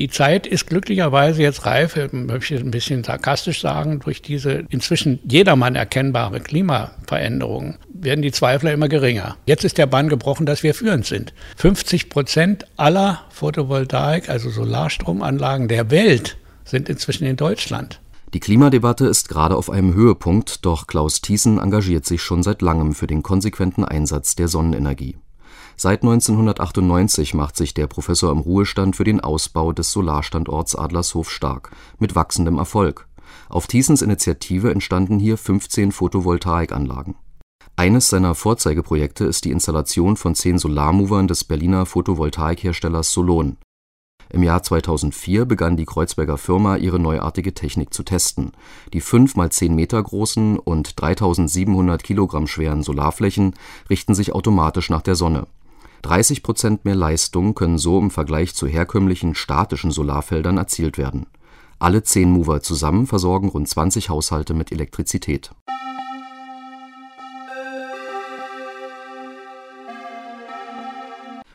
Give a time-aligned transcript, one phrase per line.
[0.00, 5.18] Die Zeit ist glücklicherweise jetzt reif, möchte ich ein bisschen sarkastisch sagen, durch diese inzwischen
[5.24, 9.36] jedermann erkennbare Klimaveränderung werden die Zweifler immer geringer.
[9.44, 11.34] Jetzt ist der Bann gebrochen, dass wir führend sind.
[11.56, 18.00] 50 Prozent aller Photovoltaik, also Solarstromanlagen der Welt, sind inzwischen in Deutschland.
[18.32, 22.94] Die Klimadebatte ist gerade auf einem Höhepunkt, doch Klaus Thiessen engagiert sich schon seit langem
[22.94, 25.18] für den konsequenten Einsatz der Sonnenenergie.
[25.82, 31.70] Seit 1998 macht sich der Professor im Ruhestand für den Ausbau des Solarstandorts Adlershof stark,
[31.98, 33.08] mit wachsendem Erfolg.
[33.48, 37.14] Auf Thiessens Initiative entstanden hier 15 Photovoltaikanlagen.
[37.76, 43.56] Eines seiner Vorzeigeprojekte ist die Installation von zehn Solarmovern des Berliner Photovoltaikherstellers Solon.
[44.28, 48.52] Im Jahr 2004 begann die Kreuzberger Firma ihre neuartige Technik zu testen.
[48.92, 53.54] Die 5 mal 10 Meter großen und 3700 Kilogramm schweren Solarflächen
[53.88, 55.46] richten sich automatisch nach der Sonne
[56.02, 61.26] 30 Prozent mehr Leistung können so im Vergleich zu herkömmlichen statischen Solarfeldern erzielt werden.
[61.78, 65.50] Alle zehn Mover zusammen versorgen rund 20 Haushalte mit Elektrizität.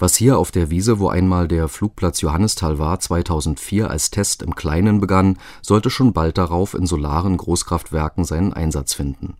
[0.00, 4.54] Was hier auf der Wiese, wo einmal der Flugplatz Johannisthal war, 2004 als Test im
[4.54, 9.34] Kleinen begann, sollte schon bald darauf in solaren Großkraftwerken seinen Einsatz finden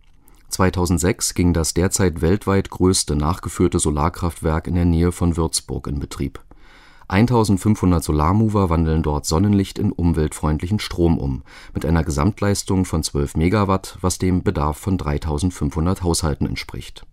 [0.49, 6.39] 2006 ging das derzeit weltweit größte nachgeführte Solarkraftwerk in der Nähe von Würzburg in Betrieb.
[7.07, 13.97] 1500 Solarmover wandeln dort Sonnenlicht in umweltfreundlichen Strom um, mit einer Gesamtleistung von 12 Megawatt,
[14.01, 17.05] was dem Bedarf von 3500 Haushalten entspricht.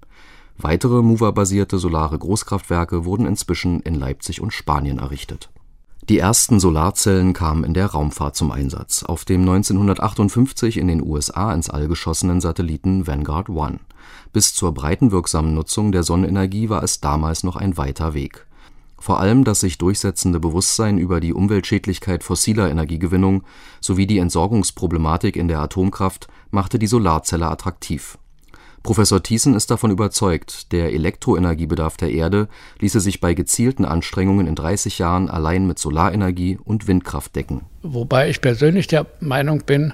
[0.58, 5.50] Weitere Mover-basierte solare Großkraftwerke wurden inzwischen in Leipzig und Spanien errichtet
[6.08, 11.52] die ersten Solarzellen kamen in der Raumfahrt zum Einsatz, auf dem 1958 in den USA
[11.52, 13.80] ins All geschossenen Satelliten Vanguard 1.
[14.32, 18.46] Bis zur breitenwirksamen Nutzung der Sonnenenergie war es damals noch ein weiter Weg.
[18.98, 23.42] Vor allem das sich durchsetzende Bewusstsein über die Umweltschädlichkeit fossiler Energiegewinnung
[23.80, 28.16] sowie die Entsorgungsproblematik in der Atomkraft machte die Solarzelle attraktiv
[28.86, 32.46] Professor Thiessen ist davon überzeugt, der Elektroenergiebedarf der Erde
[32.78, 37.62] ließe sich bei gezielten Anstrengungen in 30 Jahren allein mit Solarenergie und Windkraft decken.
[37.82, 39.92] Wobei ich persönlich der Meinung bin,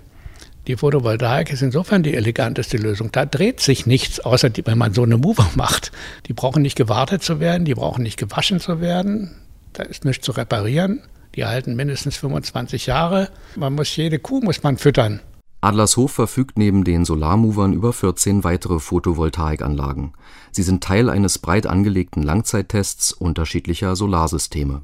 [0.66, 3.10] die Photovoltaik ist insofern die eleganteste Lösung.
[3.10, 5.90] Da dreht sich nichts, außer die, wenn man so eine Mover macht.
[6.26, 9.30] Die brauchen nicht gewartet zu werden, die brauchen nicht gewaschen zu werden.
[9.72, 11.00] Da ist nichts zu reparieren.
[11.34, 13.30] Die halten mindestens 25 Jahre.
[13.56, 15.20] Man muss jede Kuh muss man füttern.
[15.62, 20.12] Adlershof verfügt neben den Solarmovern über 14 weitere Photovoltaikanlagen.
[20.50, 24.82] Sie sind Teil eines breit angelegten Langzeittests unterschiedlicher Solarsysteme.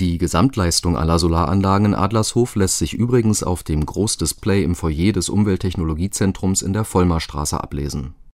[0.00, 5.28] Die Gesamtleistung aller Solaranlagen in Adlershof lässt sich übrigens auf dem Großdisplay im Foyer des
[5.28, 8.14] Umwelttechnologiezentrums in der Vollmerstraße ablesen